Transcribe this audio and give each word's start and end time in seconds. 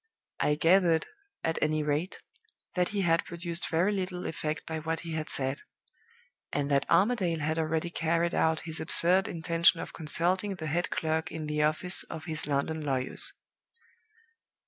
I 0.39 0.55
gathered, 0.55 1.05
at 1.43 1.59
any 1.61 1.83
rate, 1.83 2.21
that 2.73 2.87
he 2.87 3.01
had 3.01 3.23
produced 3.23 3.69
very 3.69 3.91
little 3.91 4.25
effect 4.25 4.65
by 4.65 4.79
what 4.79 5.01
he 5.01 5.11
had 5.11 5.29
said; 5.29 5.61
and 6.51 6.71
that 6.71 6.89
Armadale 6.89 7.37
had 7.41 7.59
already 7.59 7.91
carried 7.91 8.33
out 8.33 8.61
his 8.61 8.79
absurd 8.79 9.27
intention 9.27 9.79
of 9.79 9.93
consulting 9.93 10.55
the 10.55 10.65
head 10.65 10.89
clerk 10.89 11.31
in 11.31 11.45
the 11.45 11.61
office 11.61 12.01
of 12.05 12.25
his 12.25 12.47
London 12.47 12.81
lawyers. 12.83 13.31